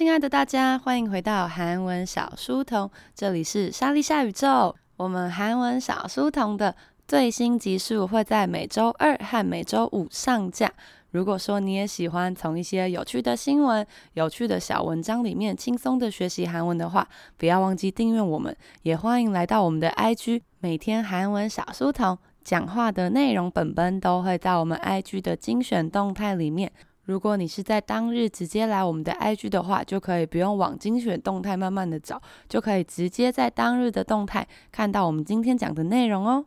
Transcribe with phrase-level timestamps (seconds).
[0.00, 4.74] 亲爱的大家，欢迎回到韩文小书童，这里是莎莉夏宇宙。
[4.96, 6.74] 我们韩文小书童的
[7.06, 10.72] 最新集数会在每周二和每周五上架。
[11.10, 17.06] 如果说你也喜欢从一些有趣的新闻、有趣的小文章里面轻松的学习韩文的话，
[17.36, 26.72] 不要忘记订阅我们，也欢迎来到我们的 IG，每天韩文小书童讲话的内容本本都会在我们 IG 的精选动态里面。
[27.10, 36.44] 如果你是在当日直接来我们的 IG 的话，就可以不用往精选动态慢慢的找，就可以直接在当日的动态看到我们今天讲的内容哦。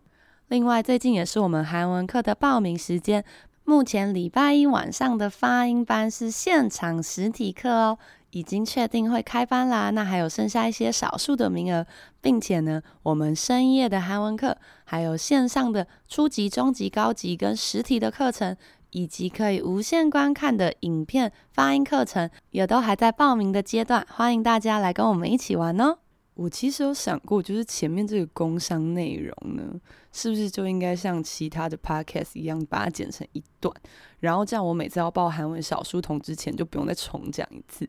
[0.47, 3.25] 另外，最近也是我们韩文课的报名时间，
[3.65, 7.97] 目前礼拜一晚上的发音班是现场实体课哦，
[8.31, 9.89] 已经确定会开班啦。
[9.89, 11.85] 那还有剩下一些少数的名额，
[12.21, 14.55] 并且呢，我们深夜的韩文课，
[14.85, 18.55] 还有线上的初级、中级、高级跟实体的课程。
[18.93, 25.97] 以及可以无限观看的影片发音课程，也都还在报名的阶段，欢迎大家来跟我们一起玩哦。
[26.35, 29.79] 我其实有想过，就是前面这个工商内容呢，
[30.11, 33.71] 是不是就应该像其他的 podcast 一样，把它剪成一段，
[34.19, 37.87] 然后这样我每次要报韩文小书童之前，就不用再重讲一次。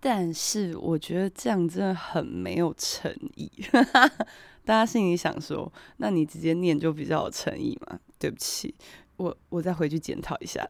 [0.00, 3.50] 但是我觉得这样真的很没有诚意。
[4.66, 7.98] 大家心里想说，那你直接念就比较有诚意嘛？
[8.18, 8.74] 对不起。
[9.17, 10.65] 我我再回去检讨一下。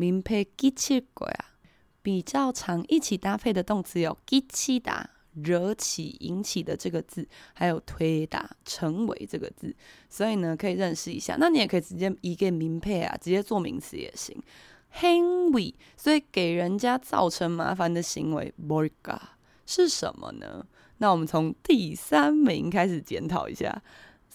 [0.00, 1.56] 민폐끼칠거야。
[2.02, 9.74] 比较常一起搭配的动词有끼치다，惹起、引起的这个字，还有되다，成为这个字。
[10.08, 11.36] 所以呢，可以认识一下。
[11.40, 14.40] 那你也可以直接이게민폐야，直接做名词也行。
[14.94, 19.18] 행위，所以给人家造成麻烦的行为，뭘까
[19.66, 20.64] 是什么呢？
[20.98, 23.82] 那我们从第三名开始检讨一下。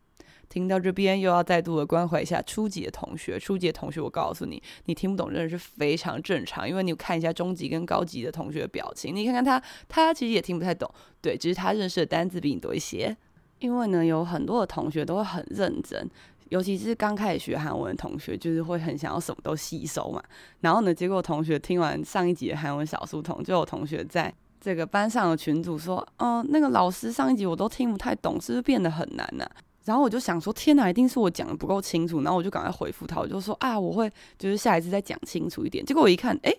[0.48, 3.38] 听到这边，又要再度的关怀一下初级的同学。
[3.38, 10.90] 初级的同学，我告诉你，你听不懂真的是非常正常，因为你看一下中级跟高级的同学的表情，你看看他，他其实也听不太懂。
[11.20, 13.16] 对，只是他认识的单字比你多一些。
[13.58, 16.08] 因为呢，有很多的同学都会很认真，
[16.51, 20.21] 尤其是刚开始学韩文的同学，就是会很想要什么都吸收嘛。
[20.59, 29.49] 然后呢，结果同学听完上一集的韩文小书童，就有同学在这个班上的群组说：“哦、那个老师上一集我都听不太懂，是不是变得很难呢、？”
[29.85, 32.21] 然后我就想说，天哪，一定是我讲的不够清楚。
[32.21, 35.85] 然后我就赶快回复他，我就说啊，我会就是下一次再讲清楚一点。
[35.85, 36.53] 结果我一看，哎，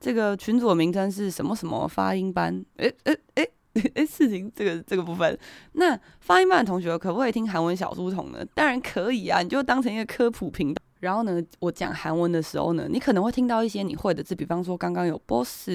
[0.00, 2.62] 这个群组的名称是什么什么发音班？
[2.78, 3.46] 哎哎哎
[3.94, 5.38] 哎，事情这个这个部分，
[5.72, 8.44] 那发音班的同学可不可以听韩文小书童呢？
[8.54, 10.82] 当然可以啊，你就当成一个科普频道。
[10.98, 15.70] 然后呢，我讲韩文的时候呢，你可能会听到一些你会的字，比方说刚刚有 boss、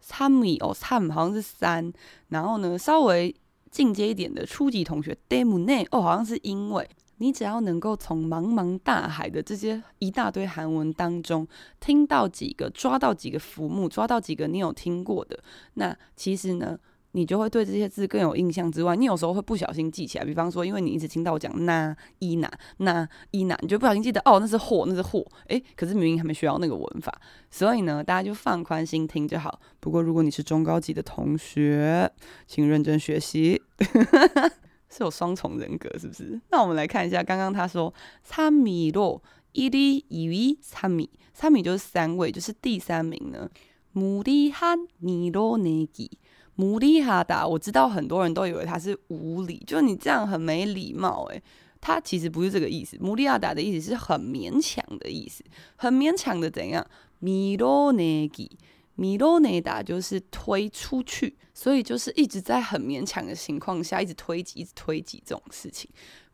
[0.00, 1.92] 三米哦，三好像是三，
[2.28, 3.34] 然后呢稍微
[3.70, 6.88] 进阶一点的初级同学 d e m o n 哦好像是因为。
[7.18, 11.46] 你只要能够从茫茫大海的这些一大堆韩文当中
[11.78, 15.38] 听到几个，抓到几个浮木，抓到几个你有听过的，
[15.74, 16.76] 那其实呢，
[17.12, 20.24] 你就会对这些字更有印象之外，你有时候会不小心记起来。
[20.24, 25.24] 比方说，因为你一直听到我讲那伊那那伊那，你就不小心记得哦，那是货，那是货。
[25.48, 27.12] 诶，可是明明还没学到那个文法，
[27.50, 29.60] 所以呢，大家就放宽心听就好。
[29.78, 32.10] 不过，如果你是中高级的同学，
[32.46, 33.62] 请认真学习。
[34.88, 36.38] 是有双重人格是不是？
[36.50, 37.92] 那我们来看一下，刚刚他说
[38.22, 39.22] 参米洛
[39.52, 43.48] 伊里伊维参米，参米就是三位，就是第三名呢。
[43.92, 46.10] 母的汉米洛内吉。
[46.54, 51.42] 姆利哈达，我知道很多人都以为他是无理，就你这样很没礼貌、诶。
[51.80, 55.42] 他其实不是这个意思，穆利哈达的意思是很勉强的意思，
[55.74, 56.86] 很勉强的怎样？
[57.18, 58.56] 米罗内吉，
[58.94, 65.90] 米罗内达就是推出去，所以就是一直在很勉强的情况下，一直推挤，一直推挤这种事情。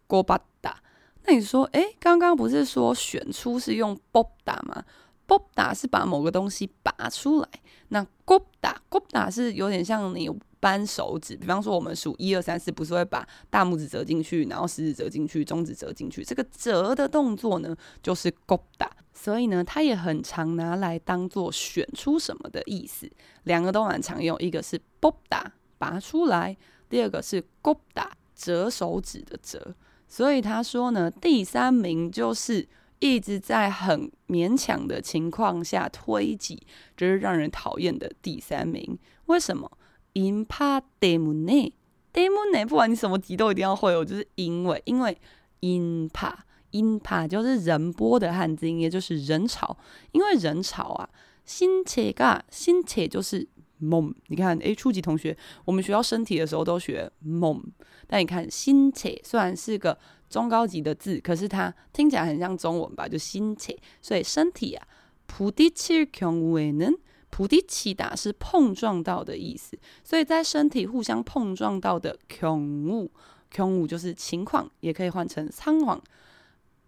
[0.07, 0.83] 哥巴达，
[1.25, 4.85] 那你说，哎，刚刚不是说选出是用波达吗？
[5.29, 7.49] 不打是把某个东西拔出来。
[7.89, 10.29] 那郭打郭打是有点像你
[10.59, 16.25] 扳手指比方说我们数一二三四不是会把大拇指折进去然后食指折进去中指折进去。
[16.25, 23.09] 这个折的动作呢就是郭打所以呢它也很常拿来当做选出什么的意思。
[23.45, 26.57] 两个都蛮常用一个是不打拔出来
[26.89, 29.75] 第二个是郭打折手指的折。
[30.09, 32.67] 所以他说呢第三名就是
[33.01, 36.61] 一直在很勉强的情况下推挤，
[36.97, 38.99] 就是让人讨厌的第三名。
[39.27, 39.71] 为什么
[40.15, 41.73] ？inpa demune
[42.13, 43.97] demune，不管你什么级都一定要会。
[43.97, 45.17] 我就是因为因为
[45.61, 46.33] inpa
[46.73, 49.77] inpa 就是人波的汉字音，也就是人潮。
[50.13, 51.09] 因为人潮啊，
[51.45, 53.47] 新切噶新切就是
[53.79, 54.13] 猛。
[54.27, 57.63] 你看，诶，初级同学，我们学要身体的时候都学猛，
[58.09, 59.97] 但你看新切虽然是个。
[60.30, 63.08] 中高级的字，可是它听起来很像中文吧？
[63.08, 64.88] 就신체，所以身体啊，
[65.28, 76.02] 부딪힐경우에는，부딪히다是碰撞到的意思，所以在身体互相碰撞到的경우，경우就是情况，也可以换成仓皇。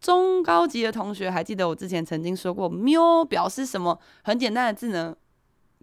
[0.00, 3.96] 中高级的同学还记得我之前曾经说过，喵表示什么？
[4.24, 5.14] 很简单的字呢，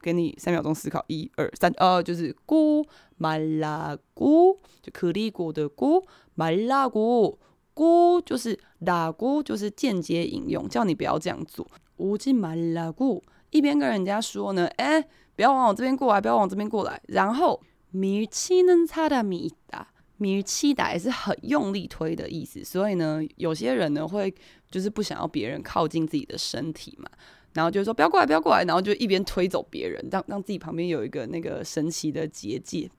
[0.02, 2.86] 给你三秒钟思考，一二三，呃，就是咕，
[3.16, 6.04] 买拉咕，就可丽果的咕，
[6.36, 7.38] 买拉咕。
[7.80, 11.66] 姑就是打鼓，就是间接引用，叫你不要这样做。
[11.96, 15.02] 无吉马拉鼓，一边跟人家说呢，哎，
[15.34, 17.02] 不要往我这边过来，不要往这边过来。
[17.08, 22.62] 然后米七能差的米打，米七打也是很用力推的意思。
[22.66, 24.36] 所以呢，有些人呢会
[24.70, 27.10] 就是不想要别人靠近自己的身体嘛，
[27.54, 32.92] 然后就说不要过来，不要过来，然后就一边推走别人，让让自己旁边有一个那个神奇的结界。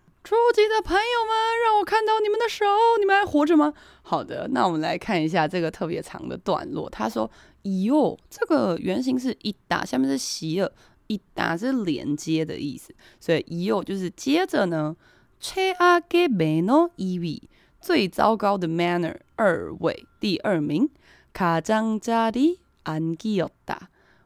[0.24, 1.32] 初级的朋友们，
[1.64, 2.64] 让我看到你们的手，
[2.98, 3.72] 你们还活着吗？
[4.02, 6.90] 好的，那我们来看一下这个特别长的段落。
[6.90, 10.68] 他说：“이어，这个原型是一打，下面是西尔，
[11.06, 14.96] 一打是连接的意思，所以이어就是接着呢。
[15.40, 17.42] 최악의매너2위，
[17.80, 20.90] 最糟糕的 manner 二位，第二名。
[21.32, 23.78] 가장자리앉기였다，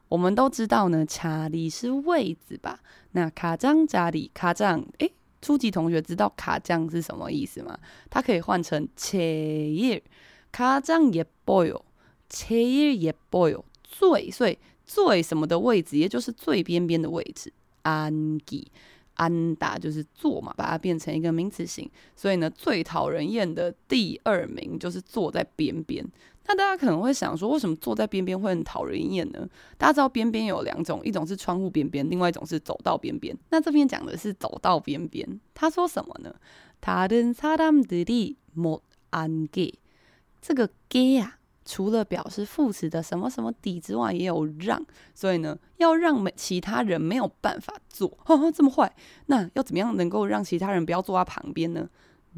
[0.07, 2.79] 我们都知道呢，查理是位子吧？
[3.11, 5.13] 那가장자리，가장，诶。
[5.42, 7.78] 初级同学知道卡酱是什么意思吗？
[8.10, 10.02] 它可以换成切叶
[10.50, 11.84] 卡酱也不有
[12.28, 17.52] 切叶也不有最，所以最什么的位置，也就是最边边的位置。
[17.82, 18.66] 安吉
[19.14, 26.04] 安达就是坐嘛，把它变成一个名词型，所以呢，最讨人厌的第二名就是坐在边边。
[26.47, 29.47] 那大家可能会想说，为什么坐在边边会很讨人厌呢？
[29.77, 33.37] 大家知道边边有两种，一种是窗户边边，另外一种是走道边边。
[33.49, 35.39] 那这边讲的是走道边边。
[35.53, 36.33] 他说什么呢？
[36.81, 39.73] 다른사람들이못앉게
[40.41, 48.17] 这个给啊，除了表示副词的什么什么底之外，也有让，所以呢，要让没其他人没有办法坐。
[48.25, 48.91] 呵 呵，这么坏，
[49.27, 51.87] 那要怎么样能够让其他人不要坐在旁边呢？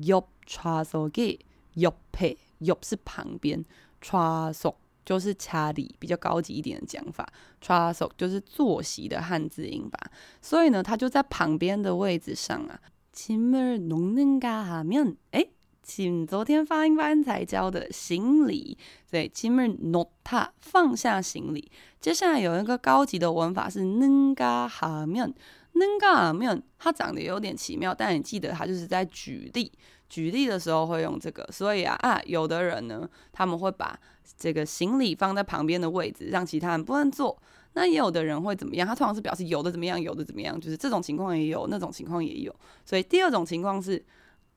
[0.02, 3.64] 옆좌석에옆에옆是旁边。
[4.02, 4.76] 좌석
[5.06, 7.28] 就是차리比较高级一点的讲法，
[7.62, 10.00] 좌석就是坐席的汉字音吧。
[10.42, 12.80] 所以呢，他就在旁边的位置上啊。
[13.16, 15.46] 짐을놓는가하면，哎，
[15.84, 18.76] 请昨天发音班才教的行李，
[19.08, 21.72] 所以짐을놓다放下行李。
[22.00, 29.72] 接下来有一个高级的文法是는가하면，는가하면，它长得有点奇妙，但你记得它就是在举例。
[30.10, 33.98] 举例的时候会用这个，所以啊啊，有的人呢，他们会把
[34.38, 37.42] 这个行李放在旁边的位置，让其他人不能坐。
[37.74, 38.88] 那也有的人会怎么样？
[38.88, 42.56] 他通常是表示有的怎么样，有的怎么样，就是这种情况也有，那种情况也有。
[42.86, 44.06] 所以第二种情况是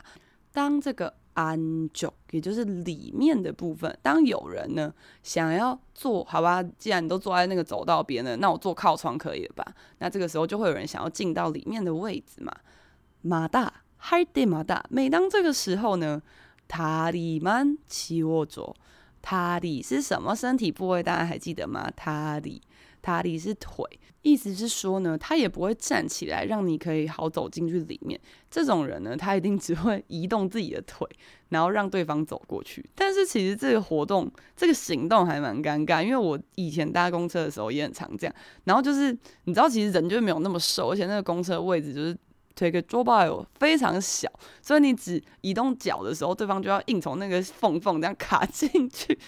[0.52, 1.14] 当这个。
[1.35, 3.97] 安就，也就是里面的部分。
[4.01, 9.65] 当有人呢想要坐，好吧，既然你都坐在那个走道边了，那我坐靠窗可以了吧？
[9.99, 12.51] 那这个时候就会有人想要进到里面的位置嘛。
[13.21, 14.83] 马大，嗨的马大。
[14.89, 16.21] 每当这个时候呢，
[16.67, 18.75] 塔里曼起握着，
[19.21, 21.03] 塔里是什么身体部位？
[21.03, 21.89] 大家还记得吗？
[21.95, 22.61] 塔里。
[23.05, 23.85] 他里是腿，
[24.23, 28.19] 意思是说呢，他也不会站起来，让你可以好走进去里面。
[28.49, 31.07] 这种人呢，他一定只会移动自己的腿，
[31.49, 32.83] 然后让对方走过去。
[32.95, 38.35] 但是其实这个活动，这个行动还蛮尴尬，因为我以前搭公车的时候也很常这样。
[38.63, 42.17] 然后就是你知道，其实人就没有那么瘦，而且那个公车位置就是
[42.55, 44.27] 推个桌把有非常小，
[44.63, 49.19] 所以你只移动脚的时候，对方就要硬从那个缝缝这样卡进去。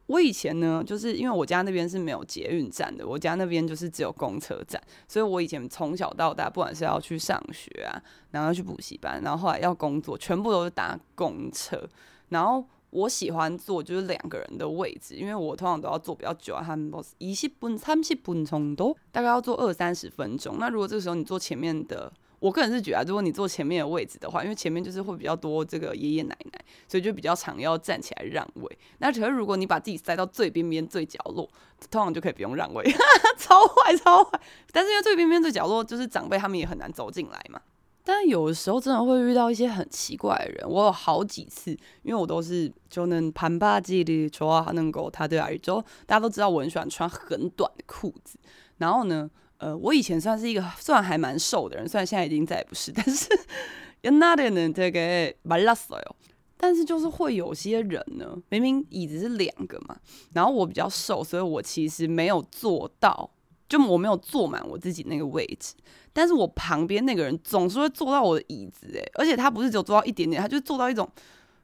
[0.06, 7.96] 我以前呢，就是因为我家那边是没有捷运站的，我家那边就是只有公车站，所以我以前从小到大，不管是要去上学啊，
[8.30, 11.88] 然后要去补习班，然后后来要工作，全部都是搭公车。
[12.28, 20.57] 然后 我喜欢坐就是两个人的位置，因为我通常都要坐比较久啊，他们都是一十分、三十分钟都大概要坐二三十分钟。
[20.59, 28.79] 那如果这个时候你坐前面的，我个人是觉得，如果你坐前面的位置的话，因为前面就是会比较多这个爷爷奶奶，所以就比较常要站起来让位。
[28.99, 31.47] 那可是如果你把自己塞到最边边最角落，
[31.91, 32.83] 通常就可以不用让位，
[33.37, 34.39] 超坏超坏。
[34.71, 37.59] 但是因为最边边最角落就是长辈他们也很难走进来嘛。
[38.08, 41.70] 但有的时候真的会遇到一些很奇怪的人，我有好几次，
[42.02, 48.38] 因为我都是就能盘巴记的，说话能够他对而就大家都知道我很喜欢穿很短的裤子，
[48.78, 49.30] 然后呢。
[49.58, 53.28] 呃，我以前算是一个算还蛮瘦的人，虽然现在已经再也不是，但是
[54.02, 56.10] 옛날에는 되게말랐어요。
[56.58, 59.96] 但是就是会有些人呢，明明椅子是两个嘛，
[60.34, 63.30] 然后我比较瘦，所以我其实没有坐到，
[63.68, 65.74] 就我没有坐满我自己那个位置。
[66.12, 71.10] 但是我旁边那个人总是会坐到我的椅子，诶，而且他不是只有坐到一点点，他就坐到一种，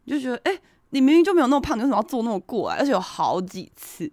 [0.07, 0.59] 就觉得，哎，
[0.91, 2.77] 你明明就没有那么胖，你为什么要坐那么过来？
[2.77, 4.11] 而且有好几次，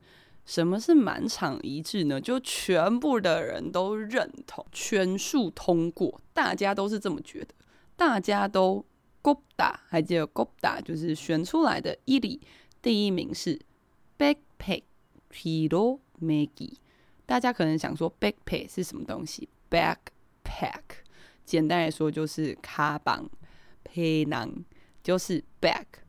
[0.51, 2.19] 什么是满场一致呢？
[2.19, 6.19] 就全部的人都认同，全数通过。
[6.33, 7.55] 大家都是这么觉得，
[7.95, 8.85] 大家都
[9.21, 12.41] 勾搭，还记得勾搭就是选出来的伊利，
[12.81, 13.57] 第一名是
[14.17, 14.83] BACKPACK
[15.31, 16.73] HERO MAGGIE。
[17.25, 20.81] 大家可能想说 BACKPACK 是什么东西？BACKPACK
[21.45, 23.29] 简单来说就是卡邦，
[23.83, 24.65] 背囊
[25.01, 26.00] 就是 BACK。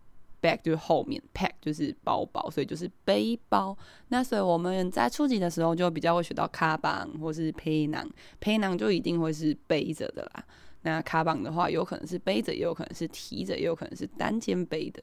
[0.42, 3.78] Back 就是后面，pack 就是包包，所以就是背包。
[4.08, 8.04] 那所以我们在初级的时候就比较会学到卡邦或是皮囊，
[8.40, 10.44] 皮囊就一定会是背着的啦。
[10.82, 15.00] 那卡邦的话，有可能是背着，也有可能是提着，也有可能是单肩背的。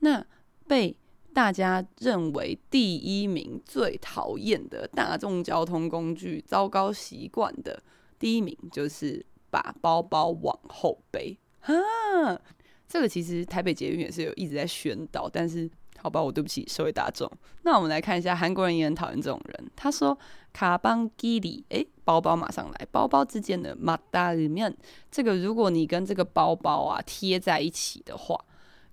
[0.00, 0.22] 那
[0.68, 0.94] 被
[1.32, 7.82] 大家认为第一名最讨厌的大众交通工具糟糕习惯的
[8.18, 11.38] 第一名，就是把包包往后背。
[11.60, 11.72] 哈，
[12.91, 17.29] 这个其实台北捷运也是有一直在宣导，但是好吧，我对不起社会大众。
[17.63, 19.71] 那我们来看一下，韩国人也很讨厌这种人。
[19.75, 24.75] 他说：“卡邦基里，诶，包包马上来，包包之间的马达里面，
[25.11, 28.39] 这个如果你跟这个包包啊贴在一起的话。”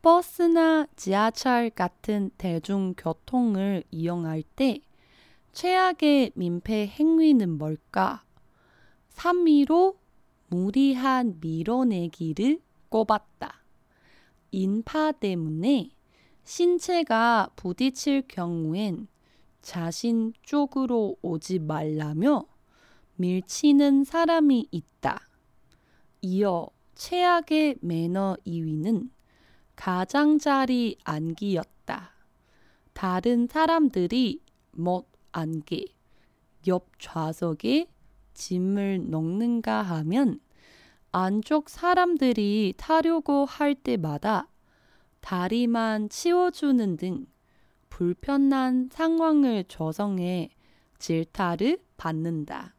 [0.00, 4.80] 버스나 지하철 같은 대중교통을 이용할 때
[5.52, 8.22] 최악의 민폐 행위는 뭘까?
[9.10, 9.96] 3위로
[10.46, 13.60] 무리한 밀어내기를 꼽았다.
[14.52, 15.90] 인파 때문에
[16.44, 19.08] 신체가 부딪힐 경우엔
[19.62, 22.46] 자신 쪽으로 오지 말라며
[23.18, 25.20] 밀치는 사람이 있다.
[26.22, 29.10] 이어 최악의 매너 2위는
[29.74, 32.12] 가장자리 앉기였다.
[32.92, 35.84] 다른 사람들이 못 앉게
[36.68, 37.88] 옆 좌석에
[38.34, 40.40] 짐을 넣는가 하면
[41.10, 44.48] 안쪽 사람들이 타려고 할 때마다
[45.20, 47.26] 다리만 치워주는 등
[47.88, 50.50] 불편한 상황을 조성해
[51.00, 52.77] 질타를 받는다.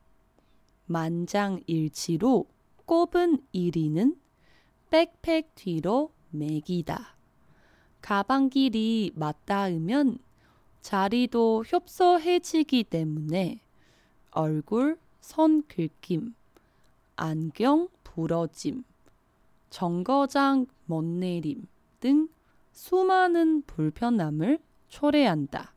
[0.89, 2.47] 만장일치로
[2.85, 4.17] 꼽은 1위는
[4.89, 7.15] 백팩 뒤로 매기다.
[8.01, 10.17] 가방 길이 맞닿으면
[10.81, 13.61] 자리도 협소해지기 때문에
[14.31, 16.33] 얼굴 선 긁힘,
[17.15, 18.83] 안경 부러짐,
[19.69, 21.67] 정거장 못 내림
[21.99, 22.29] 등
[22.71, 25.73] 수많은 불편함을 초래한다.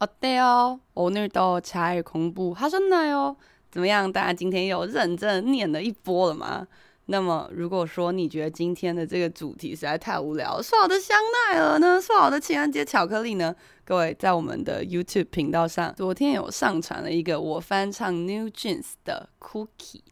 [0.00, 0.80] 어때요?
[0.94, 3.36] 오늘도 잘 공부하셨나요?
[3.72, 4.12] 怎么样？
[4.12, 6.68] 大家今天有认真念了一波了吗？
[7.06, 11.18] 那么，如果说你觉得今天的这个主题实在太无聊，说好的香
[11.50, 12.00] 奈儿呢？
[12.00, 13.56] 说好的情人节巧克力呢？
[13.84, 20.02] 各位在我们的 YouTube 频道上，昨天有上传了一个我翻唱 New Jeans 的 Cookie，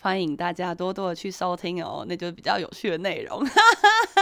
[0.00, 4.20] 欢迎大家多多的去收听哦，那就是比较有趣的内容，哈哈哈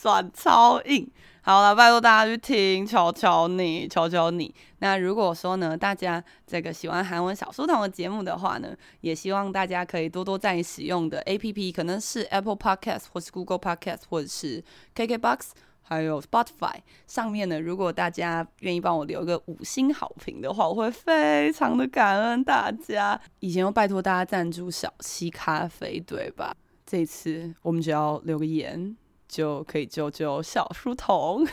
[0.00, 1.10] 转超硬。
[1.42, 4.52] 好了，拜托大家去听，求求你，求求你。
[4.80, 14.62] 那如果说呢，大家这个喜欢韩文小书童的节目的话呢，也希望大家可以多多在你使用的 APP，可能是 Apple Podcast 或是 Google Podcast 或者是
[14.96, 15.50] KKBox，
[15.82, 16.74] 还有 Spotify
[17.06, 23.20] 上面呢，如果大家愿意帮我留个五星好评的话，我会非常的感恩大家。
[23.38, 26.52] 以前又拜托大家赞助小七咖啡，对吧？
[26.84, 28.96] 这次我们只要留个言。
[29.28, 31.46] 就可以救救小书童。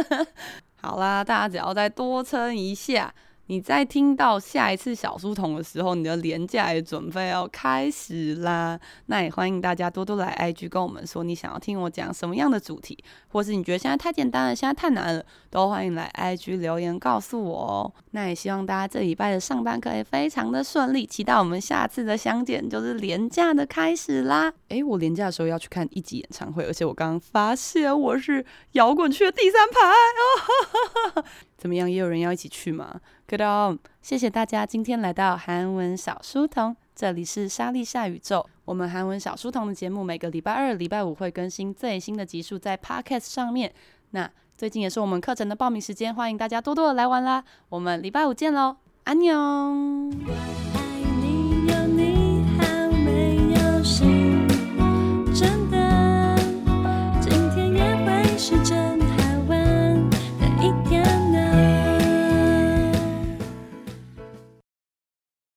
[0.80, 3.14] 好啦，大家只要再多撑一下。
[3.48, 8.78] 你在听到下一次小书童的时候，你的廉价也准备要开始啦。
[9.06, 17.92] 那也欢迎大家多多来 IG 跟我们说，你想要听我讲什么样的主题，或是你觉得现在太简单了，现在太难了，都欢迎来 IG 留言告诉我哦。
[18.10, 24.52] 那也希望大家这礼拜的上班可以非常的顺利，期待我们下次的相见，就是廉价的开始啦。
[24.70, 31.24] 诶，我廉价的时候要去看一级演唱会，而且我刚刚发现我是摇滚区的第三排哦。
[31.66, 31.90] 怎么样？
[31.90, 33.80] 也有人要一起去吗？Good on！
[34.00, 38.48] 谢谢大家今天来到韩文小书童，这里是莎莉夏宇宙。
[38.64, 43.74] 我们韩文小书童的节目每个礼拜二、礼拜五会更新最新的集数在 Podcast 上面。
[44.10, 47.42] 那最近也是我们课程的报名时间，欢迎大家多多的来玩啦！
[47.68, 50.75] 我们礼拜五见喽，安妞。